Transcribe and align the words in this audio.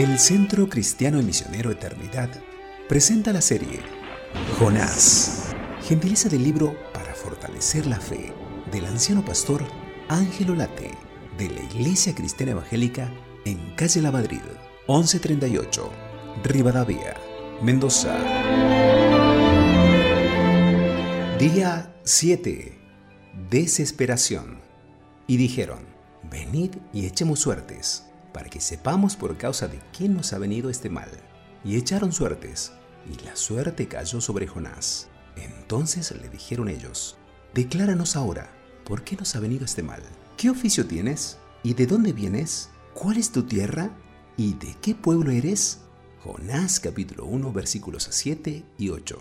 El 0.00 0.18
Centro 0.18 0.66
Cristiano 0.66 1.20
y 1.20 1.22
Misionero 1.22 1.70
Eternidad 1.70 2.30
presenta 2.88 3.34
la 3.34 3.42
serie 3.42 3.80
Jonás, 4.58 5.54
gentileza 5.86 6.30
del 6.30 6.42
libro 6.42 6.74
para 6.94 7.12
fortalecer 7.12 7.84
la 7.84 8.00
fe 8.00 8.32
del 8.72 8.86
anciano 8.86 9.22
pastor 9.22 9.62
Ángelo 10.08 10.54
Late 10.54 10.92
de 11.36 11.50
la 11.50 11.60
Iglesia 11.64 12.14
Cristiana 12.14 12.52
Evangélica 12.52 13.12
en 13.44 13.74
Calle 13.76 14.00
La 14.00 14.10
Madrid, 14.10 14.40
1138, 14.88 15.90
Rivadavia, 16.44 17.14
Mendoza. 17.60 18.16
Día 21.38 21.94
7. 22.04 22.78
Desesperación. 23.50 24.62
Y 25.26 25.36
dijeron, 25.36 25.80
venid 26.22 26.76
y 26.94 27.04
echemos 27.04 27.40
suertes 27.40 28.09
para 28.32 28.48
que 28.48 28.60
sepamos 28.60 29.16
por 29.16 29.36
causa 29.36 29.68
de 29.68 29.80
quién 29.96 30.14
nos 30.14 30.32
ha 30.32 30.38
venido 30.38 30.70
este 30.70 30.90
mal. 30.90 31.10
Y 31.64 31.76
echaron 31.76 32.12
suertes, 32.12 32.72
y 33.10 33.22
la 33.24 33.36
suerte 33.36 33.88
cayó 33.88 34.20
sobre 34.20 34.46
Jonás. 34.46 35.08
Entonces 35.36 36.10
le 36.12 36.28
dijeron 36.28 36.68
ellos, 36.68 37.16
Decláranos 37.54 38.16
ahora, 38.16 38.50
¿por 38.84 39.02
qué 39.02 39.16
nos 39.16 39.34
ha 39.34 39.40
venido 39.40 39.64
este 39.64 39.82
mal? 39.82 40.02
¿Qué 40.36 40.50
oficio 40.50 40.86
tienes? 40.86 41.38
¿Y 41.62 41.74
de 41.74 41.86
dónde 41.86 42.12
vienes? 42.12 42.70
¿Cuál 42.94 43.18
es 43.18 43.32
tu 43.32 43.42
tierra? 43.42 43.90
¿Y 44.36 44.54
de 44.54 44.76
qué 44.80 44.94
pueblo 44.94 45.30
eres? 45.30 45.80
Jonás 46.22 46.80
capítulo 46.80 47.24
1 47.24 47.52
versículos 47.52 48.08
7 48.10 48.64
y 48.78 48.88
8. 48.90 49.18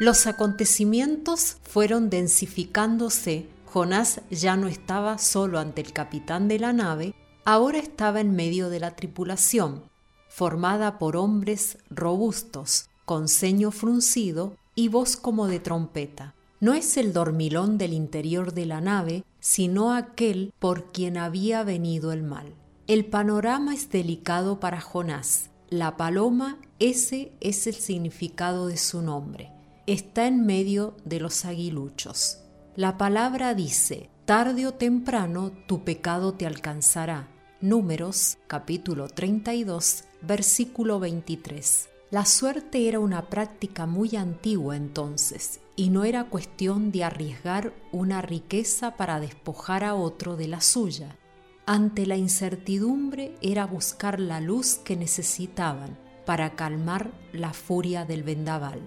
Los 0.00 0.26
acontecimientos 0.26 1.58
fueron 1.62 2.10
densificándose. 2.10 3.46
Jonás 3.66 4.22
ya 4.30 4.56
no 4.56 4.66
estaba 4.66 5.18
solo 5.18 5.58
ante 5.58 5.82
el 5.82 5.92
capitán 5.92 6.48
de 6.48 6.58
la 6.58 6.72
nave, 6.72 7.14
ahora 7.44 7.78
estaba 7.78 8.20
en 8.20 8.34
medio 8.34 8.70
de 8.70 8.80
la 8.80 8.96
tripulación, 8.96 9.84
formada 10.28 10.98
por 10.98 11.16
hombres 11.16 11.78
robustos, 11.90 12.88
con 13.04 13.28
ceño 13.28 13.70
fruncido 13.70 14.56
y 14.74 14.88
voz 14.88 15.16
como 15.16 15.46
de 15.46 15.60
trompeta. 15.60 16.34
No 16.60 16.74
es 16.74 16.96
el 16.96 17.12
dormilón 17.12 17.78
del 17.78 17.92
interior 17.92 18.52
de 18.52 18.66
la 18.66 18.80
nave, 18.80 19.24
sino 19.40 19.92
aquel 19.92 20.52
por 20.58 20.92
quien 20.92 21.16
había 21.16 21.64
venido 21.64 22.12
el 22.12 22.22
mal. 22.22 22.54
El 22.86 23.06
panorama 23.06 23.74
es 23.74 23.90
delicado 23.90 24.60
para 24.60 24.80
Jonás. 24.80 25.50
La 25.70 25.96
paloma, 25.96 26.58
ese 26.78 27.32
es 27.40 27.66
el 27.66 27.74
significado 27.74 28.66
de 28.66 28.76
su 28.76 29.00
nombre. 29.00 29.50
Está 29.86 30.26
en 30.26 30.44
medio 30.44 30.94
de 31.04 31.20
los 31.20 31.44
aguiluchos. 31.44 32.38
La 32.76 32.98
palabra 32.98 33.54
dice, 33.54 34.10
tarde 34.24 34.66
o 34.66 34.74
temprano 34.74 35.52
tu 35.66 35.82
pecado 35.82 36.34
te 36.34 36.46
alcanzará. 36.46 37.28
Números 37.62 38.38
capítulo 38.46 39.06
32 39.08 40.04
versículo 40.22 40.98
23. 40.98 41.90
La 42.10 42.24
suerte 42.24 42.88
era 42.88 43.00
una 43.00 43.28
práctica 43.28 43.84
muy 43.84 44.16
antigua 44.16 44.78
entonces 44.78 45.60
y 45.76 45.90
no 45.90 46.04
era 46.04 46.24
cuestión 46.24 46.90
de 46.90 47.04
arriesgar 47.04 47.74
una 47.92 48.22
riqueza 48.22 48.96
para 48.96 49.20
despojar 49.20 49.84
a 49.84 49.94
otro 49.94 50.36
de 50.36 50.48
la 50.48 50.62
suya. 50.62 51.18
Ante 51.66 52.06
la 52.06 52.16
incertidumbre 52.16 53.36
era 53.42 53.66
buscar 53.66 54.20
la 54.20 54.40
luz 54.40 54.76
que 54.76 54.96
necesitaban 54.96 55.98
para 56.24 56.56
calmar 56.56 57.10
la 57.34 57.52
furia 57.52 58.06
del 58.06 58.22
vendaval. 58.22 58.80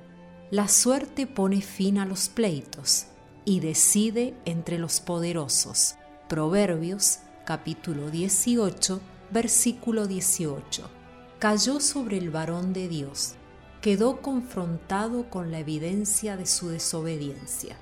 La 0.50 0.68
suerte 0.68 1.28
pone 1.28 1.62
fin 1.62 2.00
a 2.00 2.08
los 2.08 2.28
pleitos 2.28 3.06
y 3.46 3.60
decide 3.60 4.34
entre 4.46 4.80
los 4.80 5.00
poderosos. 5.00 5.94
Proverbios 6.28 7.20
capítulo 7.46 8.10
18, 8.10 9.02
versículo 9.32 10.08
18. 10.08 10.90
Cayó 11.40 11.80
sobre 11.80 12.18
el 12.18 12.30
varón 12.30 12.72
de 12.72 12.88
Dios, 12.88 13.36
quedó 13.82 14.22
confrontado 14.22 15.30
con 15.30 15.52
la 15.52 15.60
evidencia 15.60 16.38
de 16.38 16.46
su 16.46 16.70
desobediencia. 16.70 17.78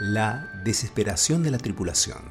La 0.00 0.48
desesperación 0.64 1.42
de 1.42 1.50
la 1.50 1.58
tripulación. 1.58 2.22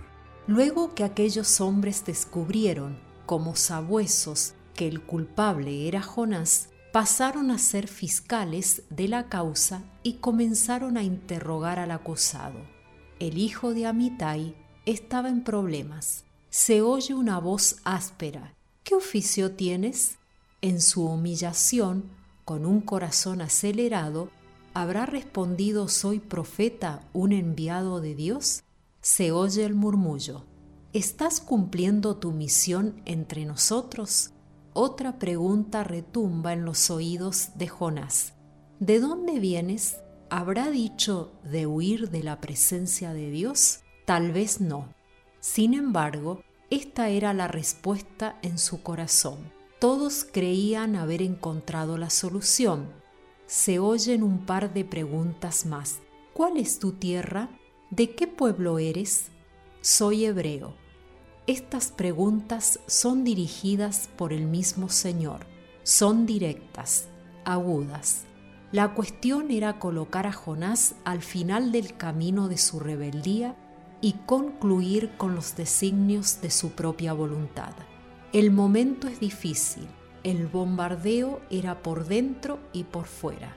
Luego 0.47 0.95
que 0.95 1.03
aquellos 1.03 1.59
hombres 1.59 2.05
descubrieron, 2.05 2.97
como 3.25 3.57
sabuesos, 3.57 4.53
que 4.73 4.87
el 4.87 5.01
culpable 5.01 5.89
era 5.89 6.01
Jonás, 6.01 6.69
pasaron 6.93 7.51
a 7.51 7.57
ser 7.57 7.89
fiscales 7.89 8.83
de 8.89 9.09
la 9.09 9.27
causa 9.27 9.83
y 10.03 10.13
comenzaron 10.13 10.95
a 10.95 11.03
interrogar 11.03 11.77
al 11.79 11.91
acusado. 11.91 12.59
El 13.19 13.37
hijo 13.37 13.73
de 13.73 13.85
Amitai 13.85 14.55
estaba 14.85 15.27
en 15.27 15.43
problemas. 15.43 16.26
Se 16.49 16.81
oye 16.81 17.13
una 17.13 17.39
voz 17.39 17.77
áspera. 17.83 18.55
¿Qué 18.83 18.95
oficio 18.95 19.51
tienes? 19.51 20.17
En 20.61 20.81
su 20.81 21.05
humillación, 21.05 22.05
con 22.45 22.65
un 22.65 22.81
corazón 22.81 23.41
acelerado, 23.41 24.29
¿habrá 24.73 25.05
respondido 25.05 25.87
soy 25.87 26.19
profeta, 26.19 27.03
un 27.13 27.33
enviado 27.33 27.99
de 27.99 28.15
Dios? 28.15 28.63
Se 29.01 29.31
oye 29.31 29.65
el 29.65 29.75
murmullo. 29.75 30.45
¿Estás 30.93 31.41
cumpliendo 31.41 32.15
tu 32.15 32.31
misión 32.31 33.01
entre 33.05 33.45
nosotros? 33.45 34.31
Otra 34.73 35.19
pregunta 35.19 35.83
retumba 35.83 36.53
en 36.53 36.63
los 36.63 36.89
oídos 36.89 37.49
de 37.55 37.67
Jonás. 37.67 38.33
¿De 38.79 38.99
dónde 38.99 39.39
vienes? 39.39 39.97
¿Habrá 40.29 40.69
dicho 40.69 41.33
de 41.43 41.67
huir 41.67 42.09
de 42.09 42.23
la 42.23 42.39
presencia 42.39 43.13
de 43.13 43.31
Dios? 43.31 43.79
Tal 44.05 44.31
vez 44.31 44.61
no. 44.61 44.96
Sin 45.39 45.73
embargo, 45.73 46.41
esta 46.69 47.09
era 47.09 47.33
la 47.33 47.47
respuesta 47.47 48.37
en 48.41 48.57
su 48.57 48.83
corazón. 48.83 49.51
Todos 49.79 50.25
creían 50.29 50.95
haber 50.95 51.21
encontrado 51.21 51.97
la 51.97 52.09
solución. 52.09 52.91
Se 53.45 53.79
oyen 53.79 54.23
un 54.23 54.45
par 54.45 54.73
de 54.73 54.83
preguntas 54.83 55.65
más. 55.65 55.99
¿Cuál 56.33 56.57
es 56.57 56.79
tu 56.79 56.93
tierra? 56.93 57.49
¿De 57.89 58.15
qué 58.15 58.27
pueblo 58.27 58.79
eres? 58.79 59.27
Soy 59.81 60.25
hebreo. 60.25 60.75
Estas 61.45 61.91
preguntas 61.91 62.79
son 62.87 63.23
dirigidas 63.23 64.09
por 64.17 64.33
el 64.33 64.45
mismo 64.47 64.89
Señor. 64.89 65.45
Son 65.83 66.25
directas, 66.25 67.07
agudas. 67.45 68.25
La 68.73 68.93
cuestión 68.93 69.51
era 69.51 69.79
colocar 69.79 70.27
a 70.27 70.33
Jonás 70.33 70.95
al 71.05 71.21
final 71.21 71.71
del 71.71 71.95
camino 71.95 72.49
de 72.49 72.57
su 72.57 72.81
rebeldía 72.81 73.55
y 74.01 74.13
concluir 74.25 75.11
con 75.17 75.35
los 75.35 75.55
designios 75.55 76.41
de 76.41 76.51
su 76.51 76.71
propia 76.71 77.13
voluntad. 77.13 77.73
El 78.33 78.51
momento 78.51 79.07
es 79.07 79.19
difícil, 79.19 79.87
el 80.23 80.47
bombardeo 80.47 81.41
era 81.49 81.81
por 81.81 82.05
dentro 82.05 82.59
y 82.73 82.83
por 82.83 83.05
fuera. 83.05 83.55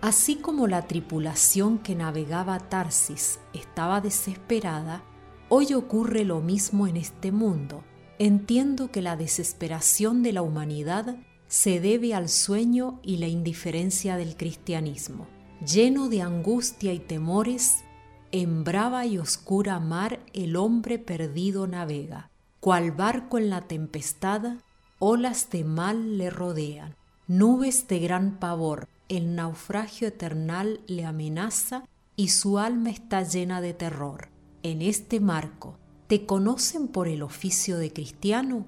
Así 0.00 0.36
como 0.36 0.66
la 0.66 0.86
tripulación 0.86 1.78
que 1.78 1.94
navegaba 1.94 2.54
a 2.54 2.58
Tarsis 2.60 3.38
estaba 3.52 4.00
desesperada, 4.00 5.04
hoy 5.50 5.74
ocurre 5.74 6.24
lo 6.24 6.40
mismo 6.40 6.86
en 6.86 6.96
este 6.96 7.32
mundo. 7.32 7.84
Entiendo 8.18 8.90
que 8.90 9.02
la 9.02 9.16
desesperación 9.16 10.22
de 10.22 10.32
la 10.32 10.42
humanidad 10.42 11.18
se 11.48 11.80
debe 11.80 12.14
al 12.14 12.28
sueño 12.28 13.00
y 13.02 13.18
la 13.18 13.26
indiferencia 13.26 14.16
del 14.16 14.36
cristianismo. 14.36 15.26
Lleno 15.66 16.08
de 16.08 16.22
angustia 16.22 16.94
y 16.94 17.00
temores, 17.00 17.84
en 18.32 18.64
brava 18.64 19.06
y 19.06 19.18
oscura 19.18 19.80
mar 19.80 20.20
el 20.32 20.56
hombre 20.56 20.98
perdido 20.98 21.66
navega, 21.66 22.30
cual 22.60 22.92
barco 22.92 23.38
en 23.38 23.50
la 23.50 23.62
tempestad, 23.62 24.58
olas 24.98 25.50
de 25.50 25.64
mal 25.64 26.18
le 26.18 26.30
rodean, 26.30 26.94
nubes 27.26 27.88
de 27.88 27.98
gran 27.98 28.38
pavor, 28.38 28.88
el 29.08 29.34
naufragio 29.34 30.08
eternal 30.08 30.80
le 30.86 31.04
amenaza 31.04 31.84
y 32.16 32.28
su 32.28 32.58
alma 32.58 32.90
está 32.90 33.22
llena 33.22 33.60
de 33.60 33.74
terror. 33.74 34.28
En 34.62 34.82
este 34.82 35.20
marco, 35.20 35.78
¿te 36.06 36.26
conocen 36.26 36.86
por 36.86 37.08
el 37.08 37.22
oficio 37.22 37.78
de 37.78 37.92
cristiano? 37.92 38.66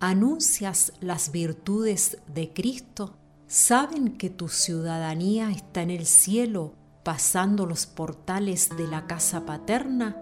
¿Anuncias 0.00 0.92
las 1.00 1.32
virtudes 1.32 2.18
de 2.32 2.52
Cristo? 2.52 3.16
¿Saben 3.48 4.16
que 4.16 4.30
tu 4.30 4.48
ciudadanía 4.48 5.50
está 5.50 5.82
en 5.82 5.90
el 5.90 6.06
cielo 6.06 6.74
pasando 7.02 7.66
los 7.66 7.86
portales 7.86 8.70
de 8.76 8.86
la 8.86 9.06
casa 9.06 9.44
paterna, 9.44 10.16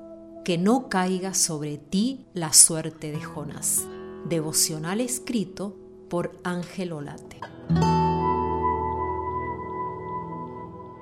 que 0.45 0.59
no 0.59 0.89
caiga 0.89 1.35
sobre 1.35 1.79
ti 1.79 2.27
la 2.33 2.53
suerte 2.53 3.13
de 3.13 3.21
Jonás. 3.21 3.87
Devocional 4.29 5.01
escrito 5.01 5.77
por 6.09 6.33
Ángel 6.45 6.93
Olate. 6.93 7.41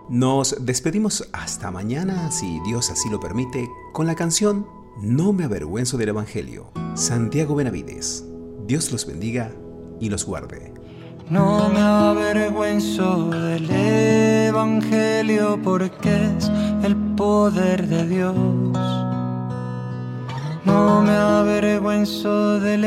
Nos 0.08 0.56
despedimos 0.64 1.28
hasta 1.32 1.70
mañana, 1.70 2.30
si 2.30 2.60
Dios 2.60 2.90
así 2.90 3.10
lo 3.10 3.20
permite, 3.20 3.68
con 3.92 4.06
la 4.06 4.14
canción 4.14 4.66
No 5.00 5.32
me 5.32 5.44
avergüenzo 5.44 5.98
del 5.98 6.08
Evangelio. 6.08 6.72
Santiago 6.94 7.54
Benavides. 7.54 8.24
Dios 8.66 8.90
los 8.90 9.06
bendiga 9.06 9.52
y 10.00 10.08
los 10.08 10.24
guarde. 10.24 10.77
No 11.30 11.68
me 11.68 11.80
avergüenzo 11.80 13.28
del 13.28 13.70
Evangelio 13.70 15.60
porque 15.62 16.08
es 16.38 16.50
el 16.82 16.96
poder 17.16 17.86
de 17.86 18.06
Dios. 18.06 18.34
No 20.64 21.02
me 21.02 21.14
avergüenzo 21.14 22.58
del 22.60 22.82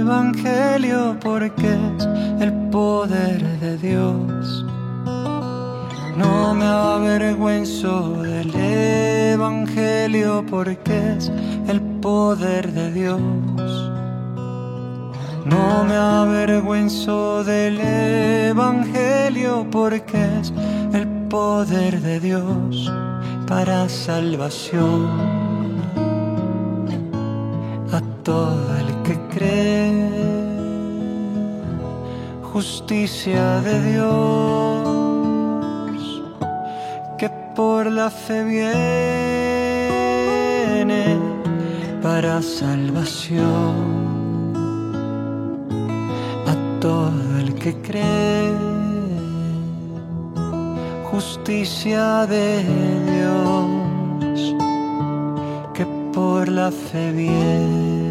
Evangelio 0.00 1.16
porque 1.22 1.74
es 1.96 2.08
el 2.40 2.52
poder 2.70 3.40
de 3.60 3.78
Dios. 3.78 4.66
No 6.16 6.54
me 6.54 6.66
avergüenzo 6.66 8.20
del 8.20 8.52
Evangelio 8.52 10.44
porque 10.50 11.14
es 11.16 11.30
el 11.68 11.80
poder 12.00 12.72
de 12.72 12.90
Dios. 12.90 14.03
No 15.44 15.84
me 15.84 15.94
avergüenzo 15.94 17.44
del 17.44 17.78
Evangelio 17.78 19.66
porque 19.70 20.24
es 20.40 20.52
el 20.94 21.06
poder 21.28 22.00
de 22.00 22.18
Dios 22.18 22.90
para 23.46 23.86
salvación 23.90 25.06
a 27.92 28.00
todo 28.22 28.74
el 28.78 29.02
que 29.02 29.18
cree. 29.34 30.08
Justicia 32.54 33.60
de 33.60 33.82
Dios 33.92 34.88
que 37.18 37.28
por 37.54 37.90
la 37.90 38.08
fe 38.08 38.44
viene 38.44 39.44
para 42.00 42.40
salvación 42.40 44.03
que 47.64 47.72
cree 47.80 48.52
justicia 51.10 52.26
de 52.26 52.62
Dios 53.10 54.54
que 55.72 55.86
por 56.12 56.46
la 56.50 56.70
fe 56.70 57.10
viene. 57.12 58.03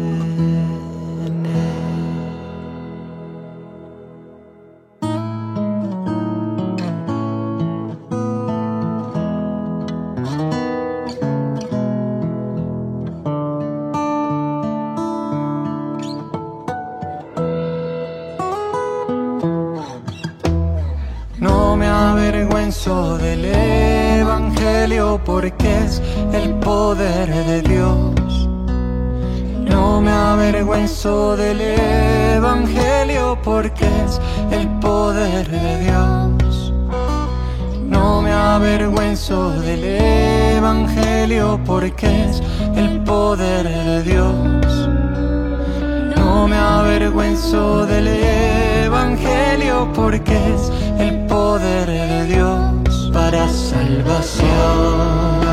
Del 22.84 23.46
Evangelio 23.46 25.18
porque 25.24 25.84
es 25.86 26.02
el 26.34 26.52
poder 26.56 27.32
de 27.46 27.62
Dios. 27.62 28.46
No 29.70 30.02
me 30.02 30.10
avergüenzo 30.10 31.34
del 31.34 31.62
Evangelio 31.62 33.38
porque 33.42 33.86
es 34.04 34.20
el 34.50 34.68
poder 34.80 35.48
de 35.48 35.78
Dios. 35.78 36.74
No 37.88 38.20
me 38.20 38.32
avergüenzo 38.32 39.48
del 39.62 39.82
Evangelio 39.82 41.58
porque 41.64 42.28
es 42.28 42.42
el 42.76 43.02
poder 43.02 43.66
de 43.66 44.02
Dios. 44.02 44.90
No 46.16 46.46
me 46.46 46.56
avergüenzo 46.56 47.86
del 47.86 48.08
Evangelio 48.08 49.90
porque 49.94 50.36
es 50.54 50.70
el 50.98 51.24
poder 51.24 51.86
de 51.86 52.26
Dios 52.26 52.63
para 53.34 53.48
salvación. 53.48 55.43